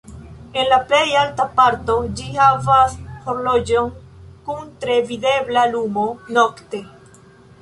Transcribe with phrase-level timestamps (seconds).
[0.61, 2.95] En la plej alta parto ĝi havas
[3.27, 3.93] horloĝon
[4.49, 6.09] kun tre videbla lumo
[6.41, 6.83] nokte.